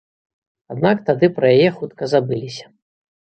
[0.75, 2.65] Аднак тады пра яе хутка забыліся.